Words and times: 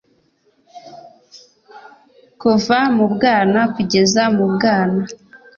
kuva 2.41 2.77
mu 2.95 3.05
bwana 3.13 3.61
kugeza 3.73 4.23
mu 4.35 4.45
bwana 4.53 5.03